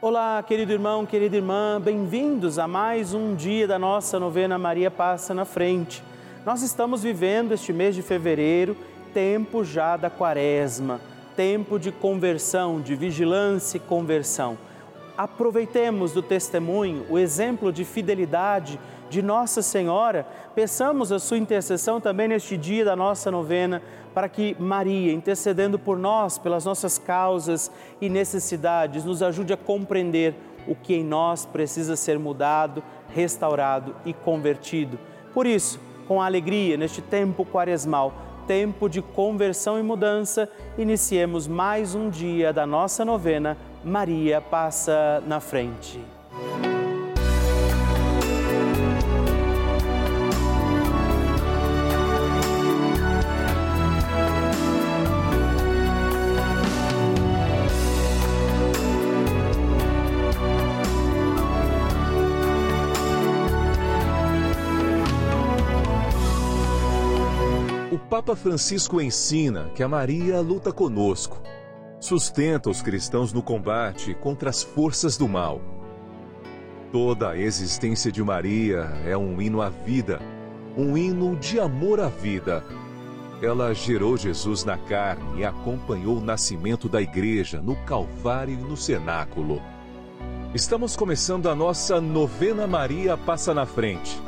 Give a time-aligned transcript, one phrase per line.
[0.00, 5.34] Olá, querido irmão, querida irmã, bem-vindos a mais um dia da nossa novena Maria Passa
[5.34, 6.04] na Frente.
[6.46, 8.76] Nós estamos vivendo este mês de fevereiro,
[9.12, 11.00] tempo já da quaresma,
[11.34, 14.56] tempo de conversão, de vigilância e conversão.
[15.18, 18.78] Aproveitemos do testemunho, o exemplo de fidelidade
[19.10, 20.24] de Nossa Senhora,
[20.54, 23.82] peçamos a sua intercessão também neste dia da nossa novena,
[24.14, 27.68] para que Maria, intercedendo por nós, pelas nossas causas
[28.00, 30.36] e necessidades, nos ajude a compreender
[30.68, 35.00] o que em nós precisa ser mudado, restaurado e convertido.
[35.34, 38.14] Por isso, com alegria, neste tempo quaresmal,
[38.46, 43.58] tempo de conversão e mudança, iniciemos mais um dia da nossa novena.
[43.84, 46.00] Maria passa na frente.
[68.28, 71.40] Papa Francisco ensina que a Maria luta conosco,
[72.00, 75.60] sustenta os cristãos no combate contra as forças do mal.
[76.92, 80.20] Toda a existência de Maria é um hino à vida,
[80.76, 82.64] um hino de amor à vida.
[83.42, 88.76] Ela gerou Jesus na carne e acompanhou o nascimento da igreja no Calvário e no
[88.76, 89.60] cenáculo.
[90.54, 94.27] Estamos começando a nossa novena Maria Passa na Frente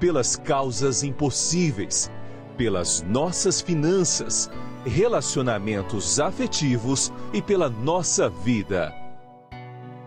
[0.00, 2.10] pelas causas impossíveis,
[2.56, 4.50] pelas nossas finanças,
[4.84, 8.94] relacionamentos afetivos e pela nossa vida.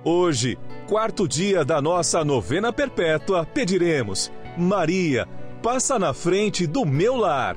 [0.03, 0.57] Hoje,
[0.90, 5.28] quarto dia da nossa novena perpétua, pediremos: Maria,
[5.62, 7.56] passa na frente do meu lar.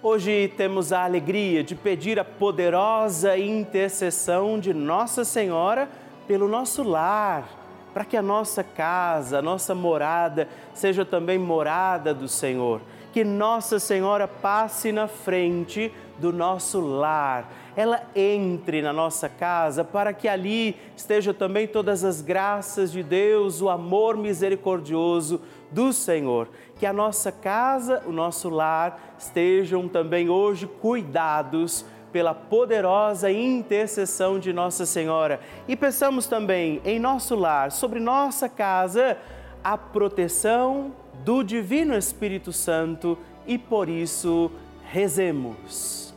[0.00, 5.88] Hoje temos a alegria de pedir a poderosa intercessão de Nossa Senhora
[6.28, 7.57] pelo nosso lar
[7.92, 12.80] para que a nossa casa, a nossa morada, seja também morada do Senhor.
[13.12, 20.12] Que Nossa Senhora passe na frente do nosso lar, ela entre na nossa casa para
[20.12, 26.48] que ali estejam também todas as graças de Deus, o amor misericordioso do Senhor.
[26.76, 34.52] Que a nossa casa, o nosso lar estejam também hoje cuidados pela poderosa intercessão de
[34.52, 35.40] Nossa Senhora.
[35.66, 39.16] E peçamos também em nosso lar, sobre nossa casa,
[39.62, 40.92] a proteção
[41.24, 44.50] do Divino Espírito Santo e por isso
[44.90, 46.14] rezemos.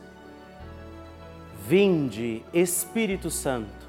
[1.66, 3.86] Vinde, Espírito Santo,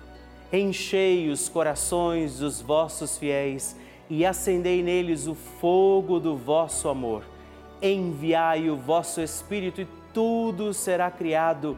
[0.52, 3.76] enchei os corações dos vossos fiéis
[4.10, 7.24] e acendei neles o fogo do vosso amor.
[7.82, 11.78] Enviai o vosso Espírito e tudo será criado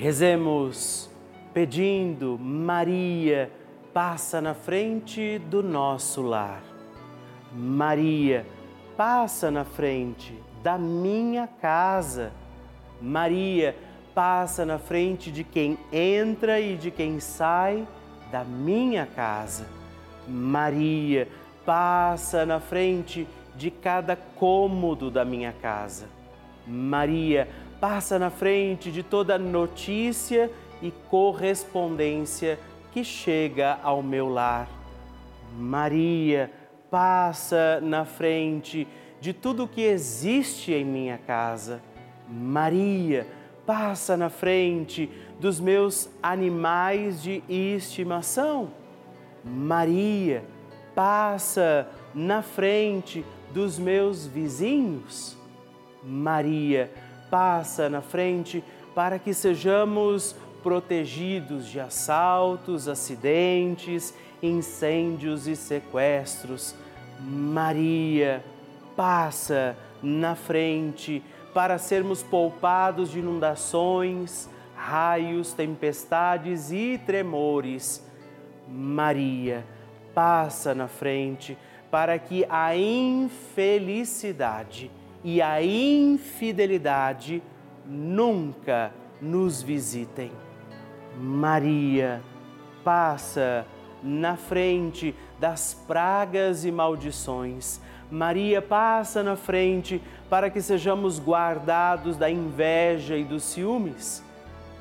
[0.00, 1.10] Rezemos
[1.52, 3.50] pedindo, Maria,
[3.92, 6.62] passa na frente do nosso lar.
[7.52, 8.46] Maria,
[8.96, 12.30] passa na frente da minha casa.
[13.02, 13.74] Maria,
[14.14, 17.84] passa na frente de quem entra e de quem sai
[18.30, 19.66] da minha casa.
[20.28, 21.26] Maria,
[21.66, 26.06] passa na frente de cada cômodo da minha casa.
[26.64, 27.67] Maria, passa
[28.18, 30.50] na frente de toda notícia
[30.82, 32.58] e correspondência
[32.92, 34.68] que chega ao meu lar.
[35.56, 36.50] Maria
[36.90, 38.86] passa na frente
[39.20, 41.80] de tudo que existe em minha casa.
[42.28, 43.26] Maria
[43.66, 48.72] passa na frente dos meus animais de estimação.
[49.44, 50.44] Maria
[50.94, 55.36] passa na frente dos meus vizinhos.
[56.02, 56.90] Maria
[57.30, 58.64] passa na frente
[58.94, 66.74] para que sejamos protegidos de assaltos, acidentes incêndios e sequestros.
[67.20, 68.42] Maria,
[68.96, 71.22] passa na frente
[71.52, 78.02] para sermos poupados de inundações, raios, tempestades e tremores.
[78.68, 79.66] Maria,
[80.14, 81.58] passa na frente
[81.90, 84.90] para que a infelicidade
[85.22, 87.42] e a infidelidade
[87.86, 90.30] nunca nos visitem.
[91.18, 92.22] Maria,
[92.84, 93.66] passa
[94.02, 97.80] na frente das pragas e maldições.
[98.10, 100.00] Maria passa na frente
[100.30, 104.22] para que sejamos guardados da inveja e dos ciúmes.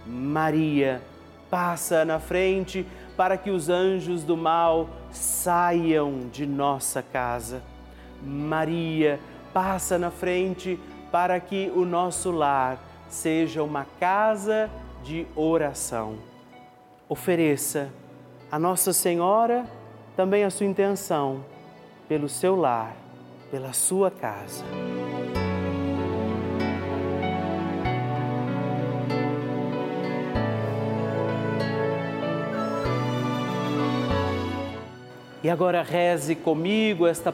[0.05, 1.01] Maria
[1.49, 2.85] passa na frente
[3.17, 7.61] para que os anjos do mal saiam de nossa casa.
[8.23, 9.36] Maria passa
[9.97, 10.79] na frente
[11.11, 12.77] para que o nosso lar
[13.09, 14.69] seja uma casa
[15.03, 16.17] de oração.
[17.09, 17.89] Ofereça
[18.51, 19.65] a Nossa Senhora
[20.15, 21.43] também a sua intenção
[22.07, 22.95] pelo seu lar,
[23.49, 24.63] pela sua casa.
[35.43, 37.33] E agora reze comigo esta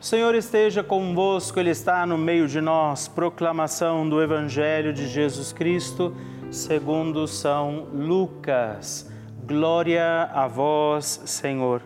[0.00, 3.06] O Senhor esteja convosco, Ele está no meio de nós.
[3.06, 6.16] Proclamação do Evangelho de Jesus Cristo
[6.50, 9.12] segundo São Lucas.
[9.46, 11.82] Glória a vós, Senhor.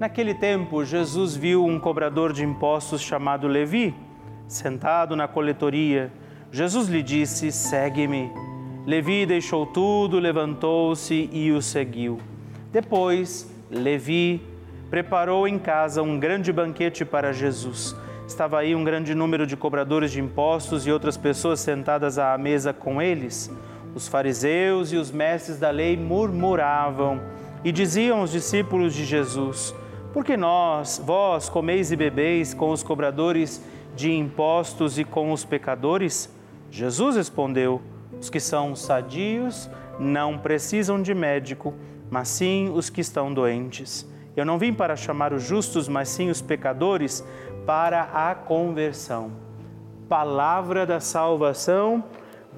[0.00, 3.94] Naquele tempo, Jesus viu um cobrador de impostos chamado Levi,
[4.46, 6.10] sentado na coletoria.
[6.50, 8.32] Jesus lhe disse: Segue-me.
[8.86, 12.18] Levi deixou tudo, levantou-se e o seguiu.
[12.72, 14.40] Depois, Levi
[14.90, 17.94] preparou em casa um grande banquete para Jesus.
[18.26, 22.72] Estava aí um grande número de cobradores de impostos e outras pessoas sentadas à mesa
[22.72, 23.50] com eles.
[23.94, 27.20] Os fariseus e os mestres da lei murmuravam
[27.64, 29.74] e diziam aos discípulos de Jesus:
[30.12, 33.62] Por que nós, vós, comeis e bebeis com os cobradores
[33.96, 36.30] de impostos e com os pecadores?
[36.70, 37.80] Jesus respondeu:
[38.20, 41.74] Os que são sadios não precisam de médico,
[42.10, 44.06] mas sim os que estão doentes.
[44.38, 47.24] Eu não vim para chamar os justos, mas sim os pecadores
[47.66, 49.32] para a conversão.
[50.08, 52.04] Palavra da salvação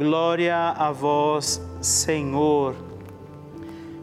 [0.00, 2.74] Glória a vós, Senhor.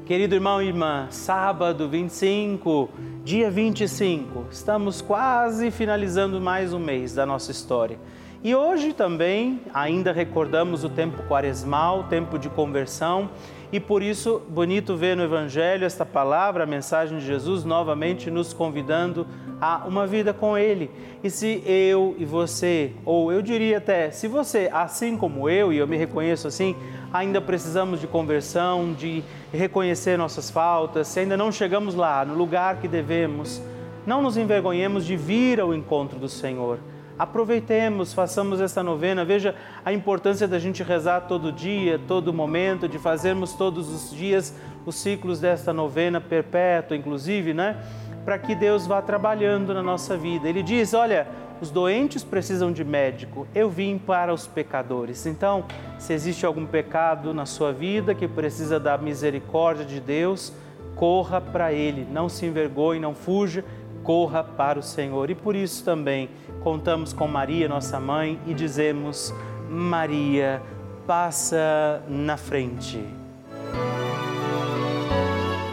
[0.05, 2.87] Querido irmão e irmã, sábado 25,
[3.23, 7.97] dia 25, estamos quase finalizando mais um mês da nossa história.
[8.43, 13.31] E hoje também ainda recordamos o tempo quaresmal, tempo de conversão,
[13.71, 18.53] e por isso bonito ver no Evangelho esta palavra, a mensagem de Jesus novamente nos
[18.53, 19.27] convidando
[19.59, 20.89] a uma vida com Ele.
[21.23, 25.77] E se eu e você, ou eu diria até, se você, assim como eu, e
[25.77, 26.75] eu me reconheço assim,
[27.11, 32.77] ainda precisamos de conversão, de reconhecer nossas faltas, se ainda não chegamos lá, no lugar
[32.77, 33.61] que devemos,
[34.05, 36.79] não nos envergonhemos de vir ao encontro do Senhor.
[37.17, 39.25] Aproveitemos, façamos essa novena.
[39.25, 44.53] Veja a importância da gente rezar todo dia, todo momento, de fazermos todos os dias
[44.85, 47.75] os ciclos desta novena perpétua, inclusive, né?
[48.23, 50.47] Para que Deus vá trabalhando na nossa vida.
[50.47, 51.27] Ele diz: Olha,
[51.59, 55.25] os doentes precisam de médico, eu vim para os pecadores.
[55.25, 55.65] Então,
[55.97, 60.53] se existe algum pecado na sua vida que precisa da misericórdia de Deus,
[60.95, 63.65] corra para Ele, não se envergonhe, não fuja,
[64.03, 65.29] corra para o Senhor.
[65.29, 66.29] E por isso também
[66.67, 69.33] contamos com Maria, nossa mãe, e dizemos:
[69.69, 70.61] Maria,
[71.07, 73.01] passa na frente.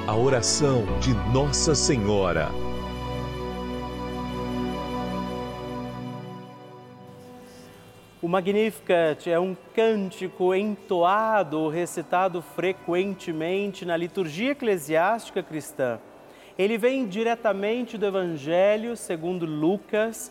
[0.07, 2.49] A oração de Nossa Senhora.
[8.23, 15.99] O Magnificat é um cântico entoado, recitado frequentemente na liturgia eclesiástica cristã.
[16.57, 20.31] Ele vem diretamente do Evangelho segundo Lucas,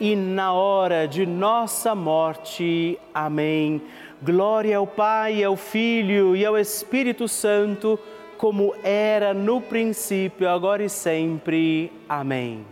[0.00, 2.98] e na hora de nossa morte.
[3.12, 3.82] Amém.
[4.22, 7.98] Glória ao Pai, ao Filho e ao Espírito Santo,
[8.38, 11.92] como era no princípio, agora e sempre.
[12.08, 12.64] Amém.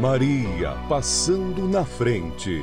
[0.00, 2.60] Maria passando na frente.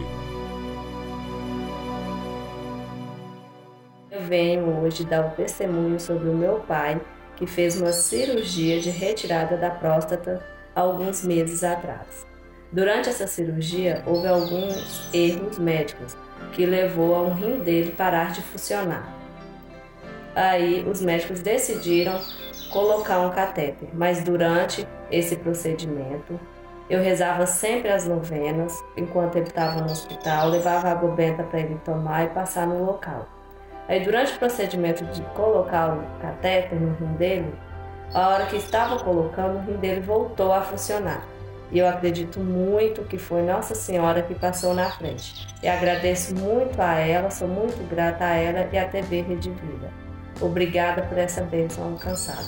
[4.11, 6.99] Eu venho hoje dar o um testemunho sobre o meu pai,
[7.35, 12.27] que fez uma cirurgia de retirada da próstata alguns meses atrás.
[12.71, 16.15] Durante essa cirurgia, houve alguns erros médicos
[16.51, 19.11] que levou a um rim dele parar de funcionar.
[20.35, 22.21] Aí os médicos decidiram
[22.71, 26.39] colocar um catéter, mas durante esse procedimento
[26.87, 31.79] eu rezava sempre as novenas enquanto ele estava no hospital, levava água benta para ele
[31.83, 33.27] tomar e passar no local.
[33.87, 37.53] Aí, durante o procedimento de colocar o catéter no rim dele,
[38.13, 41.23] a hora que estava colocando, o rim dele voltou a funcionar.
[41.71, 45.47] E eu acredito muito que foi Nossa Senhora que passou na frente.
[45.61, 49.91] E agradeço muito a ela, sou muito grata a ela e à TV Rede Vida.
[50.39, 52.47] Obrigada por essa bênção alcançada.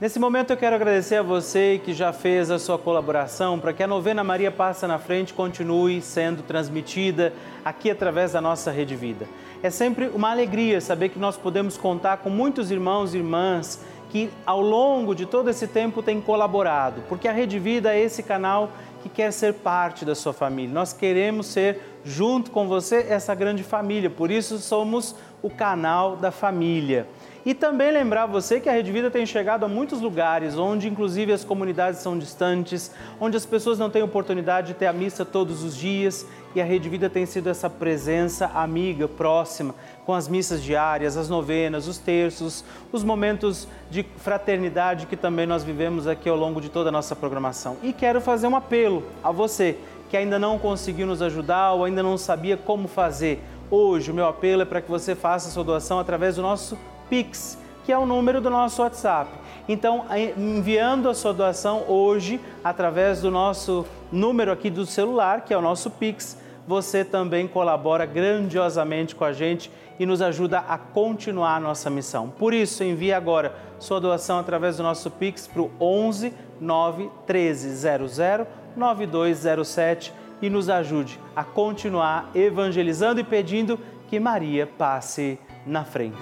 [0.00, 3.82] Nesse momento eu quero agradecer a você que já fez a sua colaboração para que
[3.82, 7.32] a novena Maria Passa na Frente continue sendo transmitida
[7.64, 9.26] aqui através da nossa Rede Vida.
[9.60, 14.30] É sempre uma alegria saber que nós podemos contar com muitos irmãos e irmãs que
[14.46, 18.70] ao longo de todo esse tempo têm colaborado, porque a Rede Vida é esse canal
[19.02, 20.72] que quer ser parte da sua família.
[20.72, 24.08] Nós queremos ser, junto com você, essa grande família.
[24.08, 27.06] Por isso, somos o canal da família.
[27.46, 31.32] E também lembrar você que a Rede Vida tem chegado a muitos lugares, onde inclusive
[31.32, 35.62] as comunidades são distantes, onde as pessoas não têm oportunidade de ter a missa todos
[35.62, 36.26] os dias,
[36.58, 41.28] e a Rede Vida tem sido essa presença amiga, próxima, com as missas diárias, as
[41.28, 46.68] novenas, os terços, os momentos de fraternidade que também nós vivemos aqui ao longo de
[46.68, 47.76] toda a nossa programação.
[47.80, 49.78] E quero fazer um apelo a você
[50.10, 53.40] que ainda não conseguiu nos ajudar ou ainda não sabia como fazer.
[53.70, 56.76] Hoje, o meu apelo é para que você faça sua doação através do nosso
[57.08, 59.30] Pix, que é o número do nosso WhatsApp.
[59.68, 65.56] Então, enviando a sua doação hoje através do nosso número aqui do celular, que é
[65.56, 66.36] o nosso Pix,
[66.68, 72.28] você também colabora grandiosamente com a gente e nos ajuda a continuar a nossa missão.
[72.28, 77.74] Por isso, envie agora sua doação através do nosso Pix para o 11 9 13
[77.74, 78.46] 00
[78.76, 86.16] 9207 e nos ajude a continuar evangelizando e pedindo que Maria passe na frente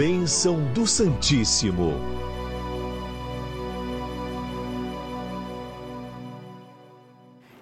[0.00, 2.19] bênção do Santíssimo.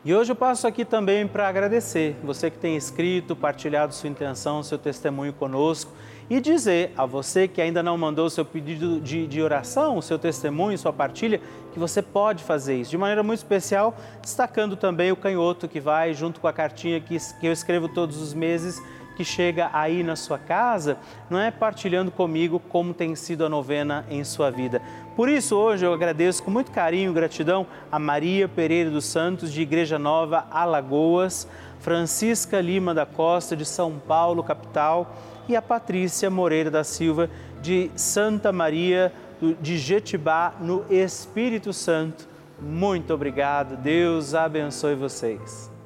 [0.05, 4.62] E hoje eu passo aqui também para agradecer você que tem escrito, partilhado sua intenção,
[4.62, 5.90] seu testemunho conosco
[6.31, 10.78] e dizer a você que ainda não mandou seu pedido de, de oração, seu testemunho,
[10.78, 11.40] sua partilha,
[11.73, 12.93] que você pode fazer isso.
[12.93, 17.17] De maneira muito especial, destacando também o canhoto que vai junto com a cartinha que,
[17.40, 18.81] que eu escrevo todos os meses
[19.19, 20.97] que chega aí na sua casa,
[21.29, 24.81] não é partilhando comigo como tem sido a novena em sua vida.
[25.17, 29.53] Por isso, hoje eu agradeço com muito carinho e gratidão a Maria Pereira dos Santos,
[29.53, 31.49] de Igreja Nova, Alagoas,
[31.81, 35.17] Francisca Lima da Costa, de São Paulo, capital,
[35.49, 37.29] e a Patrícia Moreira da Silva,
[37.61, 39.13] de Santa Maria
[39.61, 42.29] de Jetibá, no Espírito Santo.
[42.61, 45.77] Muito obrigado, Deus abençoe vocês.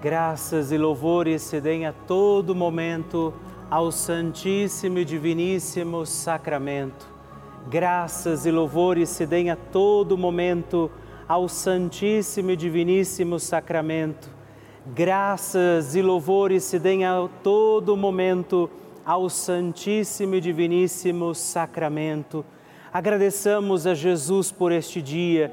[0.00, 3.32] Graças e louvores se deem a todo momento
[3.70, 7.06] ao Santíssimo e Diviníssimo Sacramento.
[7.66, 10.90] Graças e louvores se deem a todo momento
[11.26, 14.28] ao Santíssimo e Diviníssimo Sacramento.
[14.94, 18.68] Graças e louvores se deem a todo momento
[19.02, 22.44] ao Santíssimo e Diviníssimo Sacramento.
[22.92, 25.52] Agradeçamos a Jesus por este dia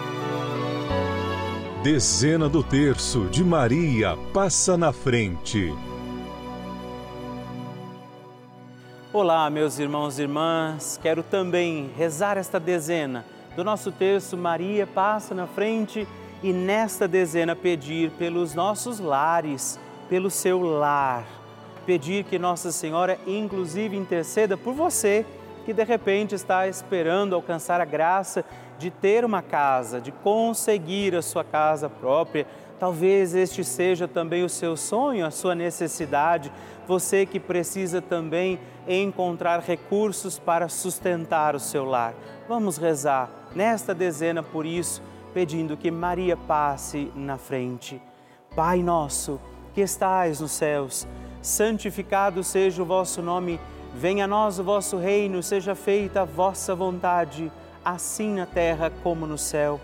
[1.83, 5.73] Dezena do terço de Maria passa na frente.
[9.11, 10.99] Olá, meus irmãos e irmãs.
[11.01, 16.07] Quero também rezar esta dezena do nosso terço Maria passa na frente
[16.43, 21.25] e nesta dezena pedir pelos nossos lares, pelo seu lar.
[21.87, 25.25] Pedir que Nossa Senhora inclusive interceda por você
[25.65, 28.45] que de repente está esperando alcançar a graça
[28.81, 32.47] de ter uma casa, de conseguir a sua casa própria.
[32.79, 36.51] Talvez este seja também o seu sonho, a sua necessidade.
[36.87, 42.15] Você que precisa também encontrar recursos para sustentar o seu lar.
[42.49, 48.01] Vamos rezar nesta dezena por isso, pedindo que Maria passe na frente.
[48.55, 49.39] Pai nosso,
[49.75, 51.07] que estais nos céus,
[51.39, 53.59] santificado seja o vosso nome.
[53.93, 57.51] Venha a nós o vosso reino, seja feita a vossa vontade,
[57.83, 59.79] assim na terra como no céu.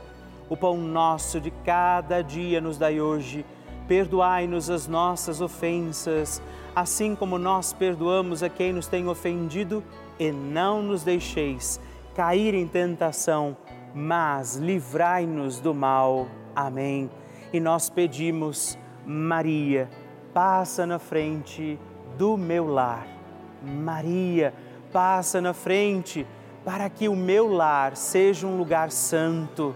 [0.50, 3.46] O pão nosso de cada dia nos dai hoje.
[3.88, 6.42] Perdoai-nos as nossas ofensas,
[6.76, 9.84] assim como nós perdoamos a quem nos tem ofendido,
[10.20, 11.80] e não nos deixeis
[12.16, 13.56] cair em tentação,
[13.94, 16.28] mas livrai-nos do mal.
[16.56, 17.10] Amém.
[17.54, 19.90] E nós pedimos, Maria,
[20.34, 21.80] passa na frente
[22.18, 23.18] do meu lar
[23.62, 24.54] Maria,
[24.92, 26.26] passa na frente
[26.68, 29.74] para que o meu lar seja um lugar santo.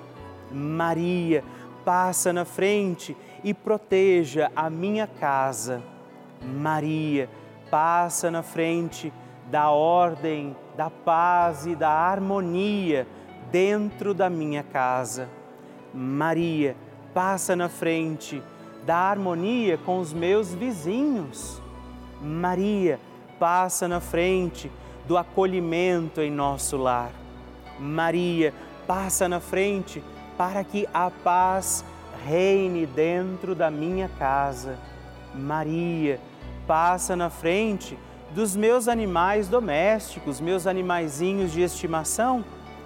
[0.52, 1.42] Maria,
[1.86, 5.82] passa na frente e proteja a minha casa.
[6.44, 7.30] Maria,
[7.70, 9.14] passa na frente
[9.50, 13.08] da ordem, da paz e da harmonia
[13.50, 15.30] dentro da minha casa.
[15.94, 16.76] Maria,
[17.14, 18.44] passa na frente
[18.86, 21.62] da harmonia com os meus vizinhos.
[22.22, 23.00] Maria,
[23.40, 24.70] passa na frente
[25.08, 27.12] do acolhimento em nosso lar.
[27.80, 28.54] Maria
[28.88, 30.04] passa na frente
[30.38, 31.84] para que a paz
[32.26, 34.78] reine dentro da minha casa.
[35.34, 36.20] Maria
[36.68, 37.98] passa na frente
[38.32, 42.44] dos meus animais domésticos, meus animaizinhos de estimação.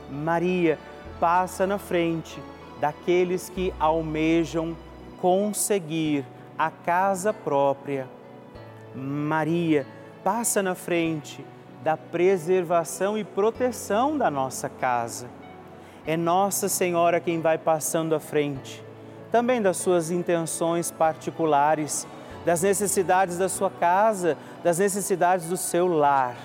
[0.10, 0.80] Maria
[1.20, 2.40] passa na frente
[2.80, 4.76] daqueles que almejam
[5.22, 6.26] conseguir
[6.58, 8.08] a casa própria.
[8.96, 9.86] Maria
[10.24, 11.46] passa na frente
[11.86, 15.30] da preservação e proteção da nossa casa.
[16.04, 18.84] É Nossa Senhora quem vai passando à frente,
[19.32, 22.08] também das suas intenções particulares,
[22.44, 26.36] das necessidades da sua casa, das necessidades do seu lar.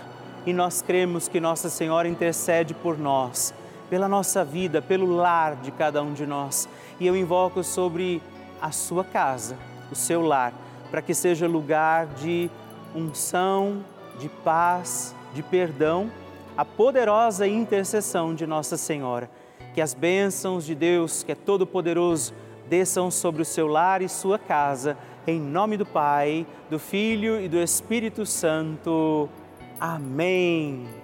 [0.45, 3.55] E nós cremos que Nossa Senhora intercede por nós,
[3.89, 6.69] pela nossa vida, pelo lar de cada um de nós.
[7.01, 8.23] E eu invoco sobre
[8.61, 9.57] a sua casa,
[9.91, 10.53] o seu lar,
[10.91, 12.51] para que seja lugar de
[12.95, 13.83] unção,
[14.19, 16.11] de paz, de perdão,
[16.57, 19.31] a poderosa intercessão de Nossa Senhora.
[19.75, 22.35] Que as bênçãos de Deus, que é todo-poderoso,
[22.69, 27.49] desçam sobre o seu lar e sua casa, em nome do Pai, do Filho e
[27.49, 29.29] do Espírito Santo.
[29.79, 31.00] Amém.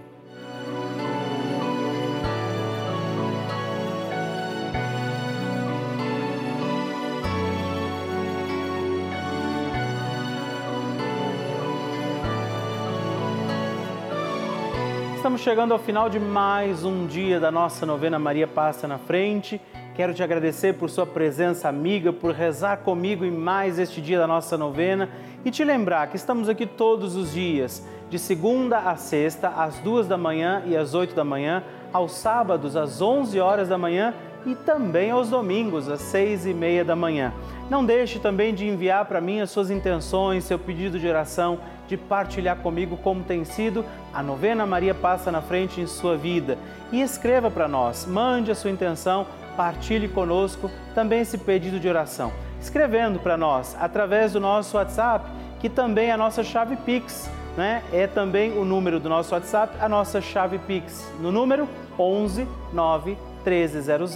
[15.26, 19.60] Estamos chegando ao final de mais um dia da nossa novena Maria Passa na Frente.
[19.96, 24.26] Quero te agradecer por sua presença amiga, por rezar comigo em mais este dia da
[24.28, 25.08] nossa novena
[25.44, 30.06] e te lembrar que estamos aqui todos os dias, de segunda a sexta, às duas
[30.06, 34.14] da manhã e às oito da manhã, aos sábados às onze horas da manhã
[34.46, 37.34] e também aos domingos às seis e meia da manhã.
[37.68, 41.96] Não deixe também de enviar para mim as suas intenções, seu pedido de oração de
[41.96, 46.58] partilhar comigo como tem sido a novena Maria Passa na Frente em sua vida.
[46.92, 52.32] E escreva para nós, mande a sua intenção, partilhe conosco também esse pedido de oração.
[52.60, 57.82] Escrevendo para nós através do nosso WhatsApp, que também é a nossa chave Pix, né?
[57.92, 61.68] É também o número do nosso WhatsApp, a nossa chave Pix, no número
[61.98, 64.14] 11 9 1300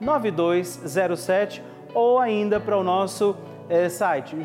[0.00, 1.62] 9207
[1.94, 3.36] ou ainda para o nosso
[3.68, 4.36] é, site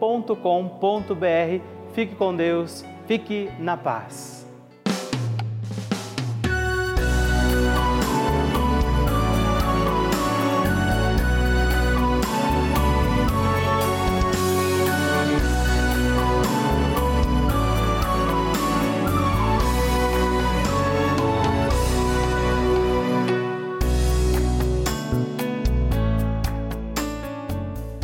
[0.00, 1.62] juntos.redvida.com.br.
[1.92, 4.47] Fique com Deus, fique na paz.